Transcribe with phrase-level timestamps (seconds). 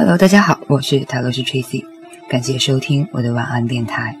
[0.00, 1.84] Hello，大家好，我是泰罗斯 Tracy，
[2.26, 4.16] 感谢收听我的晚安电台。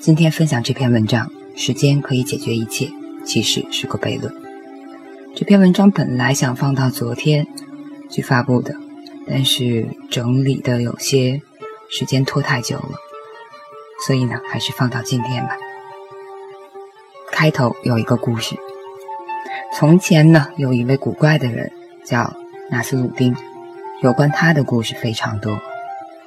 [0.00, 2.88] 今天分享这篇文章，时间可以解决一切，
[3.26, 4.34] 其实是个悖论。
[5.36, 7.46] 这篇文章本来想放到昨天
[8.08, 8.74] 去发布的，
[9.28, 11.42] 但是整理的有些
[11.90, 12.96] 时间拖太久了，
[14.06, 15.58] 所以呢，还是放到今天吧。
[17.30, 18.56] 开头有一个故事，
[19.76, 21.70] 从前呢，有一位古怪的人
[22.02, 22.34] 叫
[22.70, 23.36] 纳斯鲁丁。
[24.04, 25.58] 有关他的故事非常多。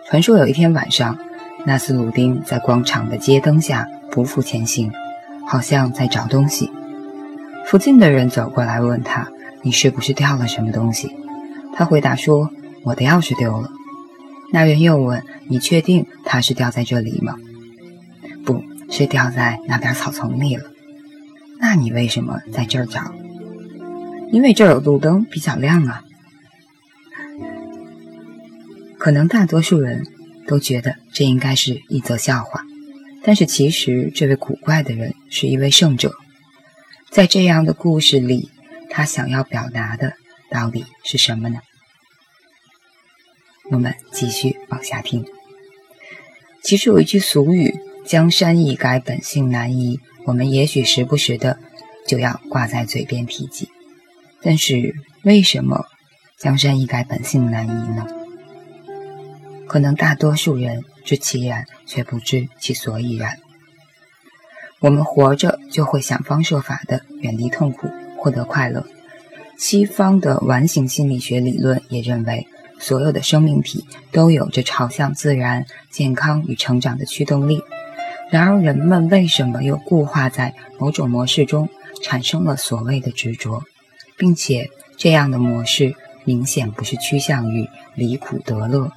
[0.08, 1.20] 传说有一天晚上，
[1.64, 4.92] 纳斯鲁丁在广场的街灯下匍匐前行，
[5.48, 6.72] 好像在找东西。
[7.68, 9.28] 附近的人走过来问他
[9.62, 11.16] ：“你是不是掉了什么东西？”
[11.76, 12.50] 他回答说
[12.82, 13.70] ：“我的钥匙丢了。”
[14.52, 17.36] 那人又问：“你确定它是掉在这里吗
[18.44, 20.64] ？”“不是掉在那边草丛里了。
[21.62, 23.02] ”“那你为什么在这儿找
[24.34, 26.02] ？”“因为这儿有路灯，比较亮啊。”
[29.08, 30.06] 可能大多数人
[30.48, 32.66] 都觉得这应该是一则笑话，
[33.24, 36.14] 但是其实这位古怪的人是一位圣者。
[37.10, 38.50] 在这样的故事里，
[38.90, 40.12] 他想要表达的
[40.52, 41.62] 到底是什么呢？
[43.72, 45.26] 我们继续往下听。
[46.62, 51.58] 其实有一句俗语：“江山易改，本性难移。”我们也许时不时的
[52.06, 53.70] 就要挂在嘴边提及。
[54.42, 55.86] 但是为什么
[56.38, 58.06] “江山易改，本性难移”呢？
[59.68, 63.38] 可能大多数人知其然，却不知其所以然。
[64.80, 68.86] 我们活着就会想方设法的远离痛苦，获得快乐。
[69.58, 72.48] 西方的完形心理学理论也认为，
[72.80, 77.64] 所有的生命体都有着朝向自然、健康与成长的驱动力。
[78.30, 81.70] 然而，人们为什么又固化在某种模式中，
[82.04, 83.64] 产生了所谓的执着，
[84.16, 88.92] 并且这样的模式明显不是趋向于离苦得乐？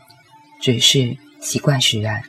[0.61, 2.23] 只是习惯使然，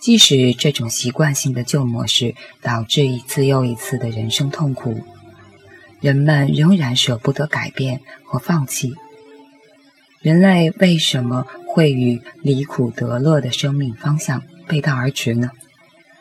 [0.00, 5.04] 即使这种习惯性的旧模式导致一次又一次的人生痛苦，
[6.00, 8.94] 人们仍然舍不得改变和放弃。
[10.20, 15.50] 人类为什么会与离苦得乐的生命方向背道而驰呢？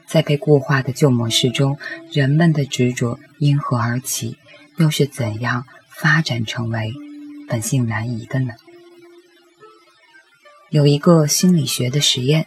[0.08, 1.78] 在被固化的旧模式中，
[2.12, 4.38] 人们的执着因何而起？
[4.78, 6.94] 又是怎样发展成为
[7.50, 8.54] 本性难移的呢？
[10.70, 12.46] 有一个心理学的实验，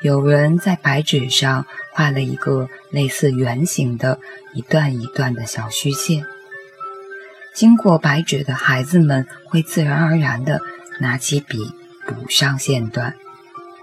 [0.00, 4.18] 有人在白纸上画了一个类似圆形的
[4.54, 6.24] 一段一段的小虚线。
[7.54, 10.60] 经过白纸的孩子们会自然而然地
[11.00, 11.58] 拿起笔
[12.06, 13.14] 补上线段，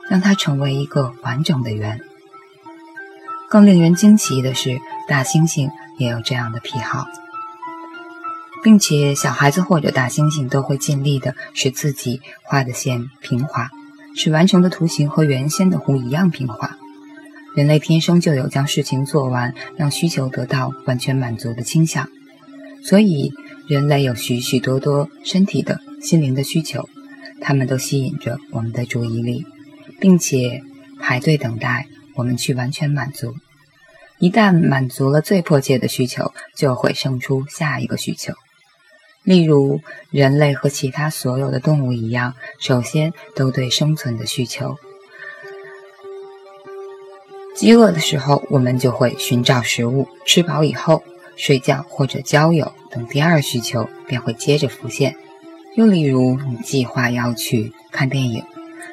[0.10, 2.02] 让它成为一个完整的圆。
[3.48, 5.70] 更令人惊奇的是，大猩猩
[6.00, 7.06] 也有这样的癖好。
[8.64, 13.70] 并且，小孩子或者大猩猩都会尽力的使自己画的线平滑，
[14.16, 16.78] 使完成的图形和原先的弧一样平滑。
[17.56, 22.08] 人类天生就有将事情做完，让需求得到完全满足的倾向，
[22.84, 23.34] 所以
[23.68, 26.88] 人类有许许多多身体的心灵的需求，
[27.42, 29.46] 他们都吸引着我们的注意力，
[30.00, 30.62] 并且
[31.00, 33.36] 排队等待我们去完全满足。
[34.20, 38.34] 一旦满足了最迫切的需求，就会生出下一个需求。
[39.24, 44.78] 例如，人类和其他所有的动物一样，首先都对生存的需求。
[47.56, 51.04] 饥饿的时候，我们就会寻找食物；吃饱以后，
[51.36, 55.16] 睡觉或者交友等第二需求便会接着浮现。
[55.76, 58.44] 又例如，你计划要去看电影，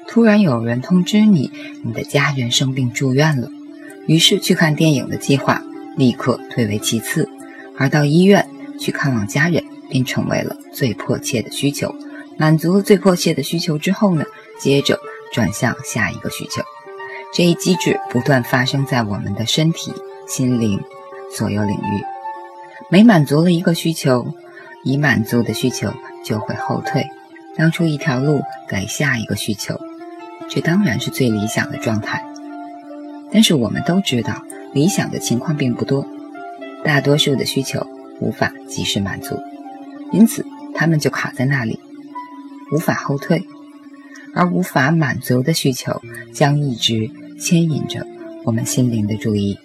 [0.06, 1.50] 突然有人通知你，
[1.83, 3.49] 你的家人生病住院了，
[4.06, 5.62] 于是去看电影的计划
[5.97, 7.28] 立刻退为其次，
[7.78, 8.47] 而到医院
[8.78, 9.62] 去看望家人。
[9.91, 11.94] 便成为了最迫切的需求。
[12.37, 14.22] 满足了最迫切的需求之后呢，
[14.61, 14.99] 接着
[15.33, 16.63] 转向下一个需求。
[17.33, 19.95] 这一机制不断发生在我们的身体、
[20.27, 20.78] 心灵
[21.34, 22.04] 所有领域。
[22.91, 24.27] 每满足了一个需求，
[24.84, 25.91] 已满足的需求
[26.22, 27.07] 就会后退，
[27.57, 29.80] 让出一条路给下一个需求。
[30.48, 32.22] 这当然是最理想的状态。
[33.33, 34.42] 但是我们都知道，
[34.75, 36.07] 理想的情况并不多，
[36.84, 37.86] 大多数的需求
[38.20, 39.36] 无法及时满足。
[40.12, 40.44] 因此，
[40.74, 41.78] 他们就卡在那里，
[42.72, 43.44] 无法后退，
[44.34, 46.00] 而无法满足的需求
[46.32, 48.06] 将一直牵引着
[48.44, 49.59] 我们心灵的注意。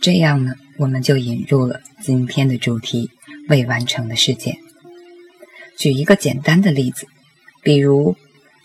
[0.00, 3.10] 这样呢，我们就引入了今天的主题：
[3.48, 4.58] 未完成的事件。
[5.76, 7.06] 举一个简单的例子，
[7.62, 8.16] 比如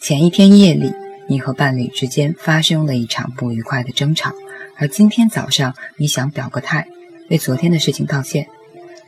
[0.02, 0.92] 前一天夜里，
[1.28, 4.32] 你和伴侣之间发生了一场不愉快的争吵，
[4.78, 6.88] 而今天早上你想表个态，
[7.30, 8.48] 为昨天的事情道歉。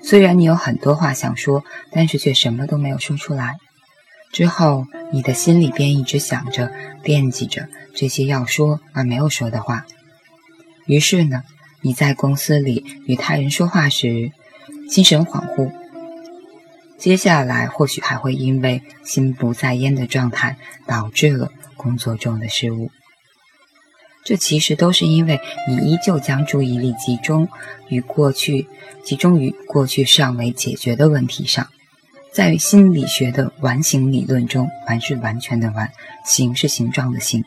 [0.03, 3.55] 虽然你有很多话想说，但是却什么都没有说出来。
[4.31, 6.71] 之后，你的心里边一直想着、
[7.03, 9.85] 惦记着这些要说而没有说的话。
[10.85, 11.41] 于是呢，
[11.81, 14.31] 你在公司里与他人说话时，
[14.89, 15.71] 心神恍惚。
[16.97, 22.89] 接下来或许还会因为心不在焉的状态，导致了工作中的失误。
[24.23, 27.47] 这其实都是因为你依旧将注意力集中
[27.89, 28.67] 于过去，
[29.03, 31.67] 集中于过去尚未解决的问题上。
[32.33, 35.91] 在心理学的完形理论中，完是完全的完，
[36.25, 37.43] 形是形状的形。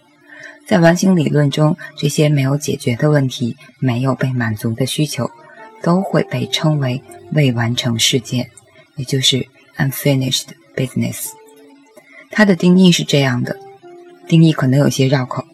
[0.66, 5.30] 在完形理论中，这些没有解决的问题、没有被满足的需求，
[5.82, 7.02] 都会被称为
[7.32, 8.50] 未完成事件。
[8.96, 9.46] 也就是
[9.76, 11.28] unfinished business，
[12.30, 13.56] 它的定义是这样的，
[14.26, 15.44] 定义可能有些绕口。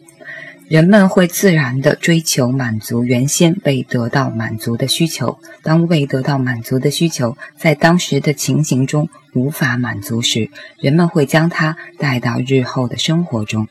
[0.67, 5.37] 人们会自然地追求满足原先未得到满足的需求。
[5.61, 10.49] 当未得到满足的需求在当时的情形中无法满足时，
[10.79, 13.67] 人们会将它带到日后的生活中。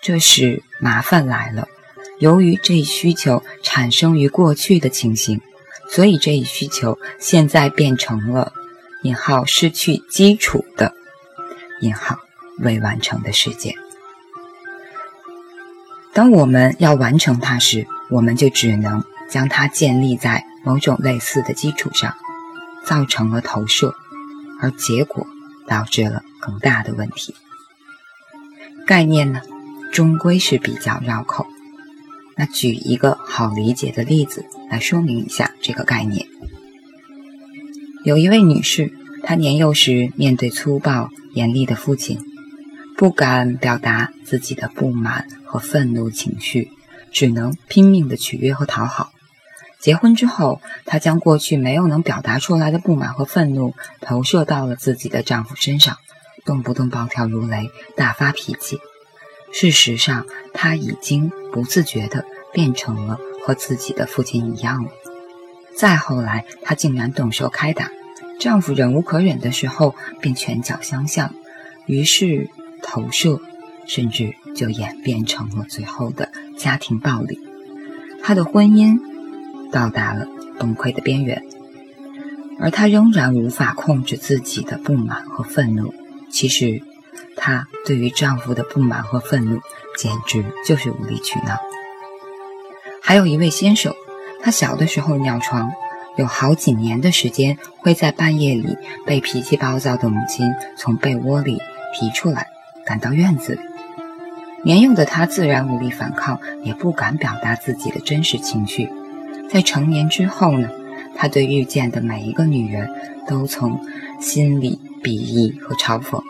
[0.00, 1.68] 这时麻烦来了，
[2.22, 5.40] 由于这一需求产生于过去的情形。
[5.90, 8.52] 所以这一需求现在变成了
[9.02, 10.94] “引号失去基础的
[11.82, 12.20] 引号
[12.60, 13.74] 未完成的事件”。
[16.14, 22.14] 当我们要完成它时，我们就只能将它建立在某种类似的基础上，
[22.86, 23.94] 造成了投射，
[24.62, 25.26] 而结果
[25.66, 27.34] 导致了更大的问题。
[28.86, 29.42] 概念呢，
[29.92, 31.46] 终归是比较绕口。
[32.42, 36.26] 那举一个好理解的例子来说明一下这个概念。
[38.04, 38.92] 有一位女士，
[39.22, 42.18] 她年幼时面对粗暴严厉的父亲，
[42.96, 46.72] 不敢表达自己的不满和愤怒情绪，
[47.12, 49.12] 只能拼命的取悦和讨好。
[49.78, 55.96] 结婚之后，她将过去没有能表达出来的不满和愤怒投射到了自己的丈夫身上，
[56.44, 58.80] 动不动暴跳如雷，大发脾气。
[59.52, 64.90] 事实上，她已经不自觉地变成了和自己的父亲一样了。
[65.76, 67.90] 再后来，她竟然动手开打，
[68.38, 71.34] 丈夫忍无可忍的时候，便拳脚相向，
[71.86, 72.48] 于是
[72.82, 73.40] 投射，
[73.86, 77.38] 甚至就演变成了最后的家庭暴力。
[78.22, 79.00] 她的婚姻
[79.70, 80.28] 到达了
[80.58, 81.42] 崩溃的边缘，
[82.60, 85.94] 而她仍然无法控制自己的不满和愤怒。
[86.30, 86.82] 其实。
[87.34, 89.60] 她对于丈夫的不满和愤怒，
[89.96, 91.56] 简直就是无理取闹。
[93.02, 93.92] 还有一位先生，
[94.42, 95.70] 他小的时候尿床，
[96.16, 101.58] 有好几年的时间会在半夜里被脾气暴躁的母亲从被窝里
[101.94, 102.46] 提出来，
[102.86, 103.60] 赶到院子里。
[104.64, 108.88] 年幼的他自然无力反抗，也不敢表达自己的真实情绪。
[109.50, 110.70] 在成年之后呢，
[111.16, 112.88] 他对遇见的每一个女人
[113.26, 113.80] 都从
[114.20, 116.22] 心里鄙夷和嘲讽。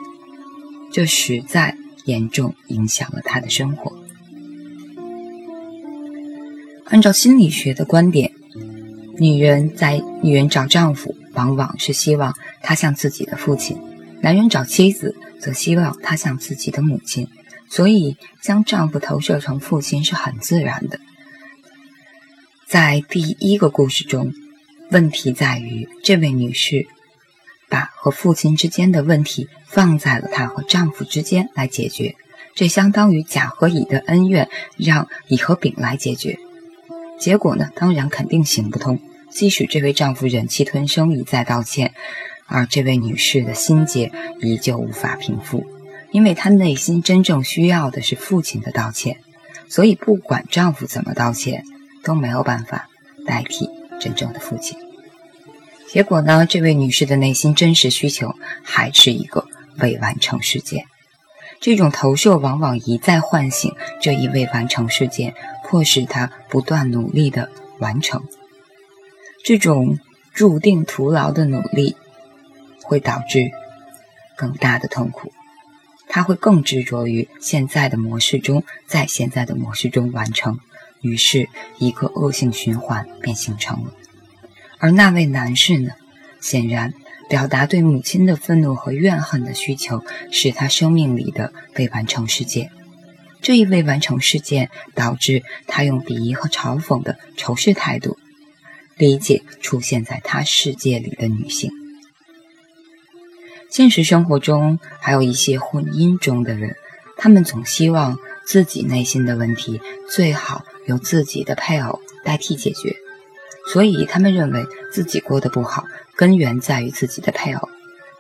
[0.91, 1.77] 这实在
[2.07, 3.93] 严重影响了他的生活。
[6.93, 8.31] 按照心理学的观点，
[9.19, 13.79] 女人在女人找丈夫，往往是希望他像自己的父亲；
[14.21, 17.27] 男人找妻子，则希望他像自己的母亲。
[17.71, 21.01] 所以，将丈夫投射成父亲是很自然的。
[22.67, 24.31] 在第一个故事中，
[24.91, 26.87] 问题在于这位女士。
[27.71, 32.17] 把和父亲之间的问题放在了她和丈夫之间来解决，
[32.55, 36.39] 这相当于甲和乙的恩怨让乙和丙来解决。
[37.23, 38.99] 结果呢，当然肯定行不通。
[39.31, 41.95] 即使这位丈夫忍气吞声一再道歉，
[42.47, 44.11] 而这位女士的心结
[44.41, 45.65] 依旧无法平复，
[46.11, 49.19] 因为她内心真正需要的是父亲的道歉。
[49.69, 51.65] 所以，不管丈夫怎么道歉，
[52.03, 52.89] 都没有办法
[53.25, 54.77] 代替真正的父亲。
[55.89, 56.45] 结果呢？
[56.45, 59.47] 这位女士的内心真实需求还是一个
[59.79, 60.87] 未完成事件。
[61.63, 65.33] 这种投射往往一再唤醒这一未完成事件，
[65.65, 68.25] 迫使他不断努力的完成。
[69.45, 70.01] 这种
[70.35, 71.97] 注定徒劳的努力，
[72.83, 73.53] 会导致
[74.37, 75.33] 更大的痛苦。
[76.09, 80.59] 他会更执着于现在的模式中，在现在的模式中完成，
[81.01, 83.95] 于是一个恶性循环便形成了。
[84.79, 85.93] 而那位男士呢？
[86.41, 86.93] 显然，
[87.33, 92.71] 表达对母亲的愤怒和怨恨的需求是他生命里的未完成事件。
[93.41, 98.19] 这一未完成事件导致他用鄙夷和嘲讽的仇视态度
[98.99, 101.71] 理解出现在他世界里的女性。
[103.71, 106.77] 现实生活中，还有一些婚姻中的人，
[107.17, 112.95] 他们总希望自己内心的问题最好由自己的配偶代替解决，
[113.73, 115.87] 所以他们认为自己过得不好，
[116.23, 117.69] 根源在于自己的配偶。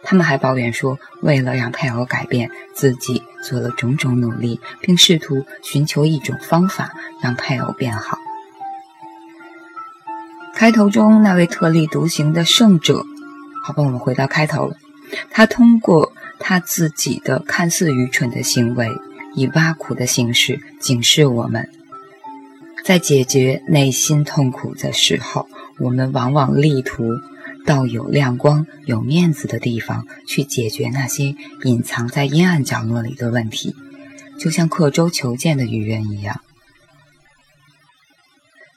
[0.02, 6.90] 他们还抱怨说，为了让配偶改变，自己做了种种努力，并试图寻求一种方法
[7.22, 8.18] 让配偶变好。
[10.52, 13.06] 开头中那位特立独行的圣者，
[13.64, 14.76] 好吧，我们回到开头了。
[15.30, 18.88] 他通过他自己的看似愚蠢的行为，
[19.36, 21.70] 以挖苦的形式警示我们：
[22.82, 25.46] 在解决内心痛苦的时候，
[25.78, 27.04] 我们往往力图。
[27.64, 33.74] 到有亮光、有面子的地方去解决那些隐藏在阴暗角落里的问题，
[34.38, 36.40] 就像刻舟求剑的愚人一样。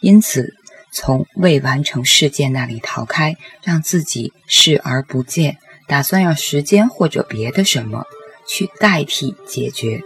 [0.01, 0.54] 因此，
[0.92, 8.04] 从未完成事件那里逃开，让自己视而不见，打算让时间或者别的什么
[8.48, 10.01] 去代替解决，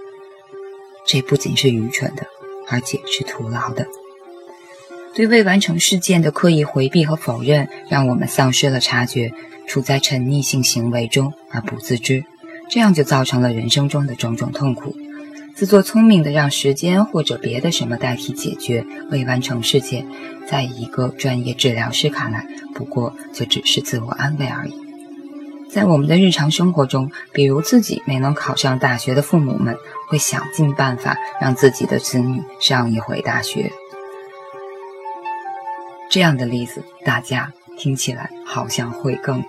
[1.06, 2.28] 这不仅是愚蠢的，
[2.70, 3.88] 而且是徒劳的。
[5.20, 9.34] 对未完成事件的刻意回避和否认，让我们丧失了察觉，
[9.68, 12.24] 处在沉溺性行为中而不自知，
[12.70, 14.96] 这样就造成了人生中的种种痛苦。
[15.54, 20.08] 自作聪明的让时间或者别的什么代替解决未完成事件，
[20.48, 24.74] 在一个专业治疗师看来，不过就只是自我安慰而已。
[25.70, 29.76] 在我们的日常生活中，比如自己没能考上大学的父母们，
[30.08, 33.70] 会想尽办法让自己的子女上一回大学。
[36.10, 39.44] 这样的例子，大家听起来好像会更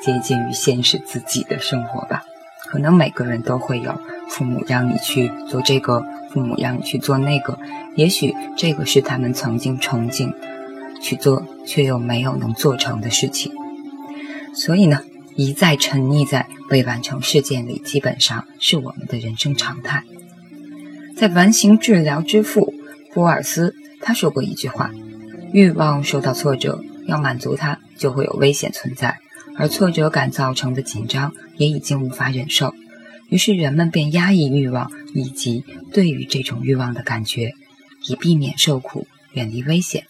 [0.00, 2.24] 接近于现实自己的生活吧？
[2.68, 7.58] 可能每个人都会有父母让你去做这个，父母让你去做那个，
[7.96, 10.32] 也许这个是他们曾经憧憬
[11.02, 13.52] 去做却又没有能做成的事情。
[14.54, 15.02] 所以呢，
[15.34, 20.04] 一再沉溺在未完成事件里，基本上是我们的人生常态。
[21.16, 22.72] 在完形治疗之父
[23.12, 24.92] 波尔斯，他说过一句话。
[25.54, 29.18] 欲望受到挫折，要满足它就会有危险存在，
[29.56, 32.74] 而挫折感造成的紧张也已经无法忍受，
[33.28, 37.52] 于是人们便压抑欲望以及对于这种欲望的感觉，
[38.08, 40.06] 以避免受苦，远离危险。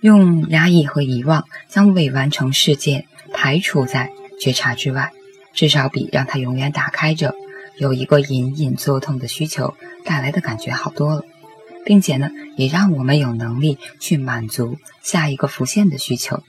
[0.00, 3.04] 用压抑和遗忘将未完成事件
[3.34, 5.12] 排除在觉察之外，
[5.52, 7.34] 至少比让它永远打开着，
[7.76, 9.74] 有一个隐隐作痛的需求
[10.06, 11.22] 带来的感觉好多了。
[11.88, 16.42] 并且呢，也让我们有能力去满足下一个浮现的需求。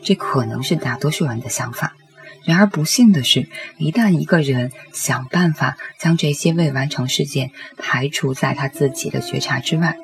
[0.00, 1.96] 这可能是大多数人的想法。
[2.44, 9.96] 然而不幸的是，一旦一个人想办法将这些未完成事件排除在他自己的觉察之外，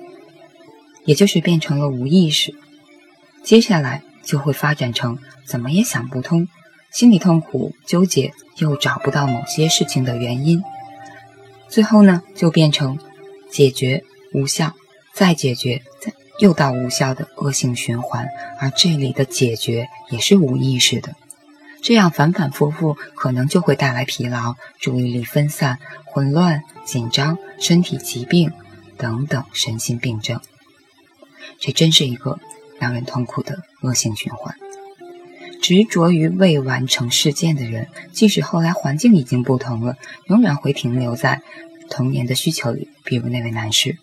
[1.05, 2.57] 也就是变成了无意识，
[3.45, 6.49] 接下来就会发展成怎么也想不通，
[6.91, 10.61] 心理痛苦、纠结，又找不到某些事情的原因，
[11.69, 12.99] 最后呢，就变成。
[13.55, 14.75] 解决无效，
[15.13, 18.27] 再解决，再又到无效的恶性循环，
[18.59, 21.15] 而这里的解决也是无意识的，
[21.81, 28.51] 这样反反复复，可能就会带来疲劳、注意力分散、混乱、紧张、身体疾病
[28.99, 30.41] 等等身心病症。
[31.61, 32.41] 这真是一个
[32.81, 34.57] 让人痛苦的恶性循环。
[35.63, 39.97] 执着于未完成事件的人，即使后来环境已经不同了，
[40.27, 41.41] 仍然会停留在。
[41.91, 43.99] 童年的需求里，比如那位男士，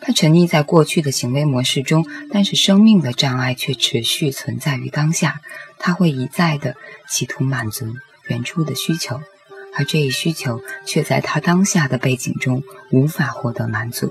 [0.00, 5.40] 他沉溺在过去的行为模式中，但是生命的障碍却持续存在于当下。
[5.78, 6.76] 他会一再的
[7.08, 7.86] 企图满足
[8.28, 9.20] 原初的需求，
[9.74, 14.10] 而这一需求却在他当下的背景中无法获得满足。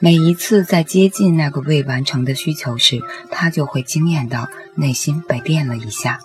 [0.00, 3.00] 每一次在接近那个未完成的需求时，
[3.30, 6.18] 他就会惊艳到内心被电了一下，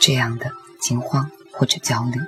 [0.00, 2.18] 这样的惊慌或者焦虑。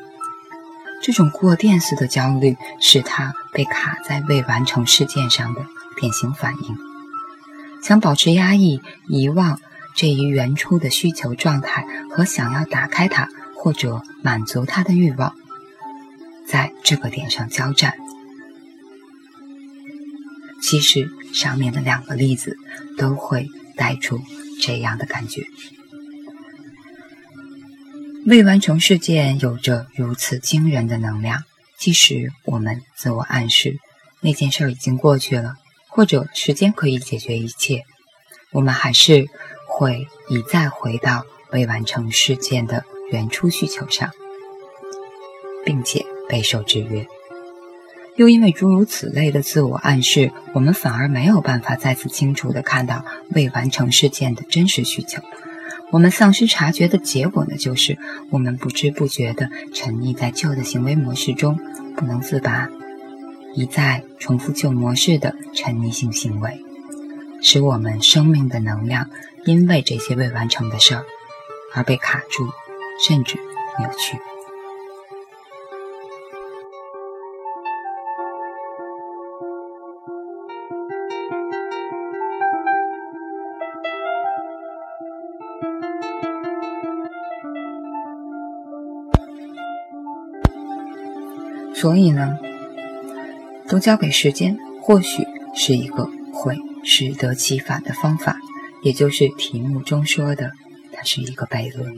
[1.03, 5.67] 这种过电似的焦虑，是他被卡在未完成事件上的
[6.01, 6.79] 典型反应。
[7.83, 9.61] 想保持压抑、遗忘
[9.97, 15.35] 这一原初的需求状态和想要打开它或者满足它的欲望，
[16.47, 17.95] 在这个点上交战。
[20.63, 22.57] 其实上面的两个例子
[22.97, 24.21] 都会带出
[24.61, 25.49] 这样的感觉。
[28.25, 31.43] 未完成事件有着如此惊人的能量，
[31.77, 33.79] 即使我们自我暗示
[34.21, 35.57] 那件事已经过去了，
[35.89, 37.83] 或者时间可以解决一切，
[38.53, 39.27] 我们还是
[39.67, 44.13] 会一再回到未完成事件的原初需求上，
[45.65, 47.05] 并且备受制约。
[48.15, 55.21] 又因为诸如此类的自我暗示，我们反而没有办法再次清楚地看到未完成事件的真实需求。
[55.93, 57.99] 我们丧失察觉的结果呢，就是
[58.31, 61.61] 我们不知不觉地沉溺在旧的行为模式中，
[61.95, 62.67] 不能自拔，
[63.55, 66.65] 一再重复旧模式的沉溺性行为，
[67.43, 69.11] 使我们生命的能量
[69.45, 71.05] 因为这些未完成的事儿
[71.75, 72.49] 而被卡住，
[73.07, 73.39] 甚至
[73.79, 74.17] 扭曲。
[91.83, 92.39] 所以呢，
[93.67, 98.39] 都交给时间，或许是一个会适得其反的方法。
[98.85, 100.53] 也就是题目中说的，
[100.93, 101.93] 它是一个悖论。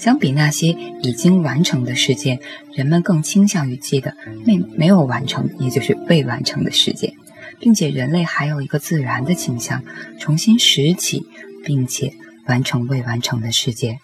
[0.00, 2.40] 相比那些已经完成的事件，
[2.74, 7.14] 人们更倾向于记得没没有完成，也就是未完成的事件，
[7.60, 9.84] 并且人类还有一个自然的倾向，
[10.18, 11.24] 重新拾起
[11.64, 12.14] 并且
[12.46, 14.00] 完成未完成的事件，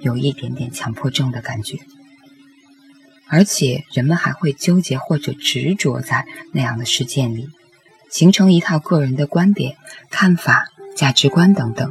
[0.00, 1.76] 有一点点强迫症的感觉。
[3.32, 7.48] 而且人们还会纠结或者执着在那样的事件里，
[8.10, 9.78] 形成一套个人的观点、
[10.10, 11.90] 看法、价值观等等，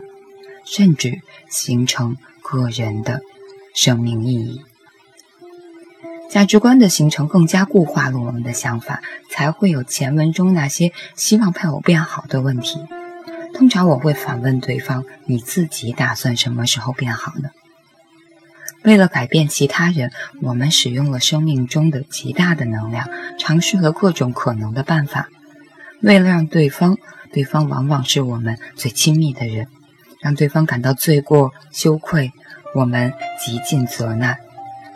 [0.63, 1.19] 甚至
[1.49, 3.21] 形成个人的
[3.73, 4.61] 生命意义。
[6.29, 12.77] 价值观的形成更加固化了我们的想法，才会有前文中那些希望配偶变好的问题。
[13.55, 17.49] 通常我会反问对方：“你自己打算什么时候变好呢？”
[18.83, 20.11] 为了改变其他人，
[20.41, 23.07] 我们使用了生命中的极大的能量，
[23.37, 25.29] 尝试了各种可能的办法。
[26.01, 26.97] 为了让对方，
[27.31, 29.67] 对方往往是我们最亲密的人，
[30.19, 32.31] 让对方感到罪过、羞愧，
[32.73, 34.37] 我们极尽责难、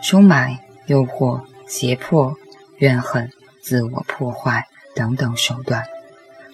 [0.02, 2.34] 收买、诱惑、胁迫、
[2.78, 3.30] 怨恨、
[3.62, 4.66] 自我破坏
[4.96, 5.84] 等等手段。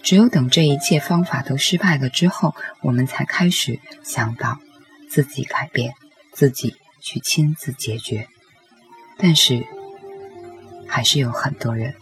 [0.02, 4.58] 只有等这一切方法都失败了之后，我们才开始想到
[5.08, 5.94] 自己改变
[6.32, 6.74] 自己。
[7.02, 8.28] 去亲自解决，
[9.18, 9.66] 但是
[10.86, 11.94] 还是有很多人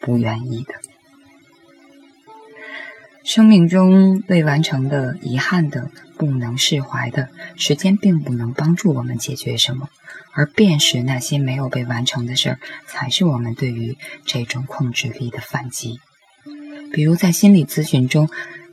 [0.00, 0.74] 不愿意的。
[3.22, 9.88] 生命中未完成的、遗憾的、不能释怀的，时间并不能帮助我们解决什么，
[10.32, 16.00] 而辨识那些没有被完成的事儿，才是我们对于这种控制力的反击。
[16.92, 18.28] 比如在心理咨询中。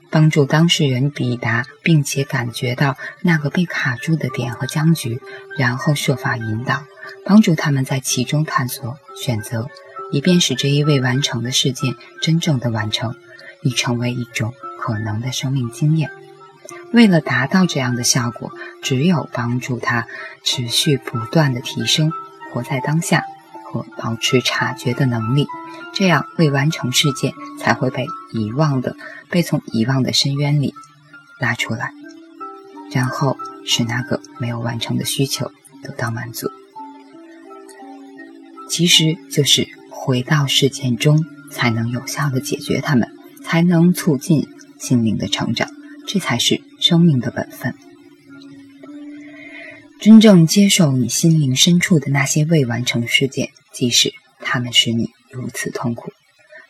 [0.10, 5.22] 帮助当事人抵达并且感觉到那个被卡住的点和僵局，
[5.58, 6.84] 然后设法引导，
[7.26, 9.68] 帮助他们在其中探索、选择，
[10.12, 13.16] 以便使这一未完成的事件真正的完成，
[13.62, 16.10] 以成为一种可能的生命经验。
[16.92, 20.08] 为了达到这样的效果，只有帮助他
[20.44, 22.12] 持续不断的提升，
[22.54, 23.24] 活在当下。
[23.72, 25.46] 和保持察觉的能力，
[25.94, 28.96] 这样未完成事件才会被遗忘的，
[29.30, 30.74] 被从遗忘的深渊里
[31.40, 31.92] 拉出来，
[32.92, 35.52] 然后使那个没有完成的需求
[35.84, 36.50] 得到满足。
[38.70, 43.10] 其实就是回到事件中，才能有效的解决它们，
[43.44, 44.48] 才能促进
[44.80, 45.70] 心灵的成长，
[46.08, 47.74] 这才是生命的本分。
[50.00, 53.50] 真正接受你心灵深处的那些未完成事件。
[53.72, 56.12] 即使他们使你如此痛苦，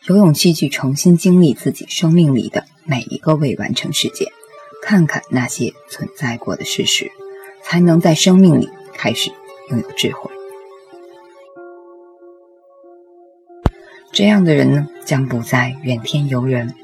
[0.06, 4.28] 有勇气去重新经历自己生命里的每一个未完成事件，
[4.82, 7.10] 看看那些存在过的事实，
[7.62, 9.30] 才能在生命里开始
[9.70, 10.30] 拥有智慧。
[14.10, 16.74] 这样的人呢，将不再怨天尤人，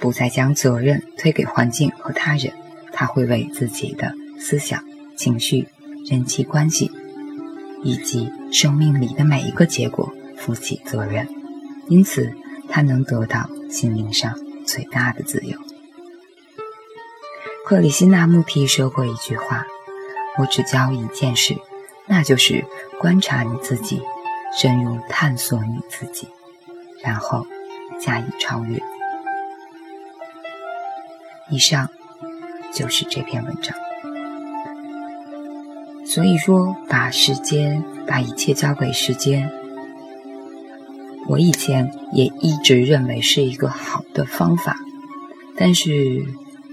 [0.00, 2.52] 不再将责任推给环境和他人，
[2.92, 4.84] 他会为自己的思想、
[5.16, 5.68] 情绪、
[6.10, 6.90] 人际关系。
[7.86, 11.28] 以及生命里的每一个结果负起责任，
[11.88, 12.32] 因此
[12.68, 14.34] 他能得到心灵上
[14.66, 15.58] 最大的自由。
[17.66, 19.64] 克里希那穆提说过一句话
[20.38, 21.56] ：“我只教一件事，
[22.06, 22.64] 那就是
[22.98, 24.02] 观察你自己，
[24.56, 26.28] 深入探索你自己，
[27.02, 27.46] 然后
[28.00, 28.82] 加以超越。”
[31.50, 31.88] 以上
[32.72, 33.74] 就是这篇文章。
[36.06, 39.50] 所以说，把时间，把一切交给时间，
[41.28, 44.76] 我以前也一直认为是一个好的方法。
[45.56, 46.24] 但是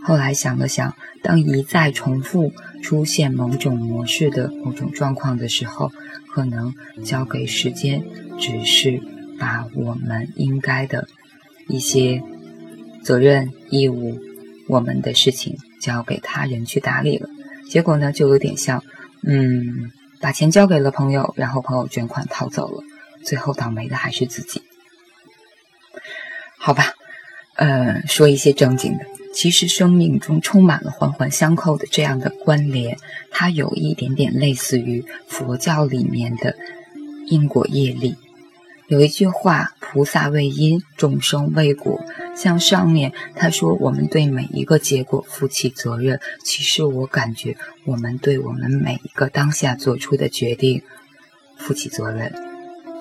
[0.03, 5.91] 后来想了想，当一再重复出现某种模式的某种状况的时候，
[6.27, 8.03] 可能交给时间
[8.39, 9.01] 只是
[9.39, 11.07] 把我们应该的
[11.67, 12.21] 一些
[13.03, 14.19] 责任、义务、
[14.67, 17.29] 我们的事情交给他人去打理了。
[17.69, 18.83] 结果呢，就有点像。
[19.23, 22.83] 嗯，把钱交给了朋友，然后朋友卷款逃走了，
[23.23, 24.61] 最后倒霉的还是自己。
[26.57, 26.93] 好吧，
[27.55, 32.97] 呃，说一些正经的，其实生命中充满了环环相扣的这样的关联，
[33.31, 36.55] 它有一点点类似于佛教里面的
[37.27, 38.15] 因果业力。
[38.87, 42.03] 有一句话：“菩萨为因，众生为果。”
[42.35, 46.19] 像上面他说，我们对每一个结果负起责任。
[46.43, 47.55] 其实我感觉，
[47.85, 50.83] 我们对我们每一个当下做出的决定
[51.57, 52.50] 负起责任。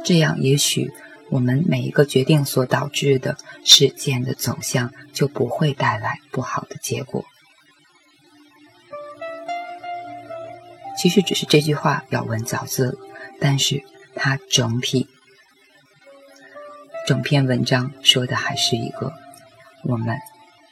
[0.05, 0.91] 这样，也许
[1.31, 7.25] 我们每一个决定所导致的事件的走向就不会带来不好的结果。
[10.99, 12.99] 其实只是这句话咬文嚼字，
[13.41, 13.83] 但是
[14.15, 15.09] 它整体。
[17.07, 19.15] 整篇文章说的还是一个，
[19.85, 20.17] 我们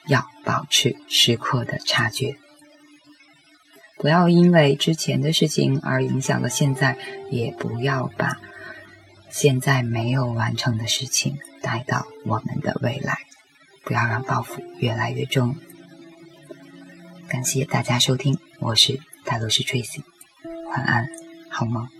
[0.06, 2.36] 要保持时刻的察觉，
[3.96, 6.96] 不要因为之前的事情而影响了现在，
[7.30, 8.38] 也不要把
[9.30, 13.18] 现在没有完成的事情带到我们的未来，
[13.84, 15.56] 不要让抱负越来越重。
[17.28, 20.02] 感谢大家收听，我是大罗斯 Tracy，
[20.70, 21.08] 晚安，
[21.50, 21.97] 好梦。